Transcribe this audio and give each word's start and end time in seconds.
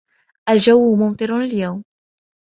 الجو 0.49 0.95
ممطر 0.95 1.37
اليوم. 1.43 1.83